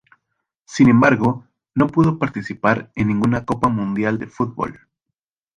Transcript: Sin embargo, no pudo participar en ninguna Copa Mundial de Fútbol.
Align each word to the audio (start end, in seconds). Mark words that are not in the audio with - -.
Sin 0.65 0.89
embargo, 0.89 1.45
no 1.75 1.85
pudo 1.85 2.17
participar 2.17 2.91
en 2.95 3.09
ninguna 3.09 3.45
Copa 3.45 3.69
Mundial 3.69 4.17
de 4.17 4.25
Fútbol. 4.25 4.87